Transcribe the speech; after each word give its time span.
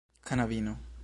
knabino 0.25 0.77